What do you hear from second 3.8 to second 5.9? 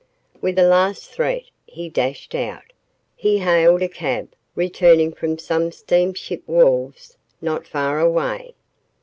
a cab, returning from some